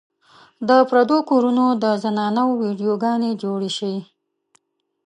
[0.67, 3.95] د پردو کورونو د زنانو ويډيو ګانې جوړې شي